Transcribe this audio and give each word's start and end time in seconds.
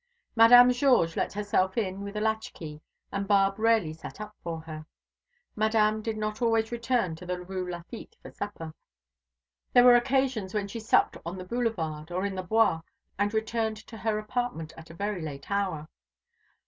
Madame 0.35 0.71
Georges 0.71 1.15
let 1.15 1.33
herself 1.33 1.77
in 1.77 2.01
with 2.01 2.17
a 2.17 2.21
latch 2.21 2.53
key, 2.55 2.81
and 3.11 3.27
Barbe 3.27 3.59
rarely 3.59 3.93
sat 3.93 4.19
up 4.19 4.35
for 4.41 4.61
her. 4.61 4.87
Madame 5.55 6.01
did 6.01 6.17
not 6.17 6.41
always 6.41 6.71
return 6.71 7.15
to 7.17 7.23
the 7.23 7.39
Rue 7.39 7.69
Lafitte 7.69 8.15
for 8.19 8.31
supper. 8.31 8.73
There 9.73 9.83
were 9.83 9.95
occasions 9.95 10.55
when 10.55 10.67
she 10.67 10.79
supped 10.79 11.17
on 11.23 11.37
the 11.37 11.45
Boulevard, 11.45 12.09
or 12.11 12.25
in 12.25 12.33
the 12.33 12.41
Bois, 12.41 12.81
and 13.19 13.31
returned 13.31 13.77
to 13.77 13.97
her 13.97 14.17
apartment 14.17 14.73
at 14.75 14.89
a 14.89 14.95
very 14.95 15.21
late 15.21 15.51
hour. 15.51 15.87